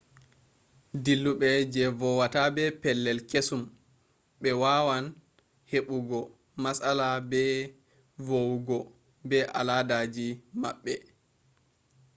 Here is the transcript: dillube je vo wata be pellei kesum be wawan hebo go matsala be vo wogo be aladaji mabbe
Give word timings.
dillube 1.03 1.51
je 1.73 1.83
vo 1.99 2.09
wata 2.19 2.41
be 2.55 2.63
pellei 2.81 3.19
kesum 3.29 3.63
be 4.41 4.49
wawan 4.61 5.05
hebo 5.71 5.95
go 6.09 6.19
matsala 6.63 7.07
be 7.29 7.43
vo 8.25 8.37
wogo 8.49 8.77
be 9.29 9.37
aladaji 9.59 10.27
mabbe 10.61 10.93